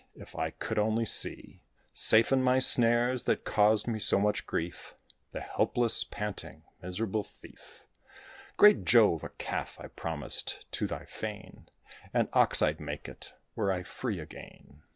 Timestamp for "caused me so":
3.45-4.17